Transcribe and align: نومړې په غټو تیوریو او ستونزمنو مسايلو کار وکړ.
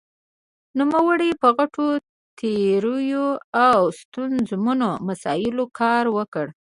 نومړې 0.79 1.29
په 1.41 1.47
غټو 1.57 1.87
تیوریو 2.39 3.27
او 3.67 3.79
ستونزمنو 3.99 4.89
مسايلو 5.07 5.65
کار 5.79 6.03
وکړ. 6.17 6.45